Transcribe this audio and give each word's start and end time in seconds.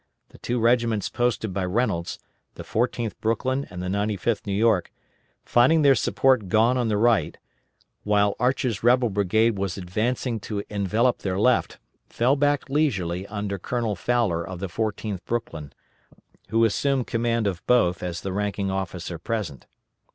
The 0.29 0.39
two 0.39 0.59
regiments 0.59 1.09
posted 1.09 1.53
by 1.53 1.63
Reynolds, 1.63 2.17
the 2.55 2.63
14th 2.63 3.13
Brooklyn 3.21 3.67
and 3.69 3.83
95th 3.83 4.47
New 4.47 4.53
York, 4.55 4.91
finding 5.45 5.83
their 5.83 5.93
support 5.93 6.49
gone 6.49 6.75
on 6.75 6.87
the 6.87 6.97
right, 6.97 7.37
while 8.01 8.35
Archer's 8.39 8.81
rebel 8.81 9.11
brigade 9.11 9.59
was 9.59 9.77
advancing 9.77 10.39
to 10.39 10.63
envelop 10.71 11.19
their 11.19 11.39
left, 11.39 11.77
fell 12.09 12.35
back 12.35 12.67
leisurely 12.67 13.27
under 13.27 13.59
Colonel 13.59 13.95
Fowler 13.95 14.43
of 14.43 14.59
the 14.59 14.69
14th 14.69 15.23
Brooklyn, 15.23 15.71
who 16.49 16.65
assumed 16.65 17.05
command 17.05 17.45
of 17.45 17.63
both 17.67 18.01
as 18.01 18.21
the 18.21 18.33
ranking 18.33 18.71
officer 18.71 19.19
present. 19.19 19.67